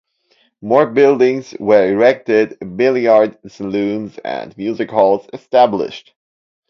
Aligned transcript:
More 0.63 0.87
buildings 0.87 1.53
were 1.59 1.85
erected, 1.87 2.57
billiard 2.75 3.37
saloons 3.51 4.17
and 4.25 4.57
music 4.57 4.89
halls 4.89 5.27
established. 5.31 6.15